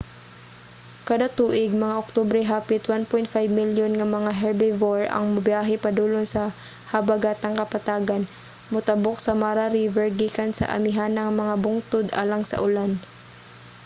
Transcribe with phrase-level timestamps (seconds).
[1.07, 6.43] kada tuig mga oktubre hapit 1.5 milyon nga mga herbivore ang mobiyahe padulong sa
[6.91, 8.23] habagatang kapatagan
[8.73, 12.91] motabok sa mara river gikan sa amihanang mga bungtod alang sa ulan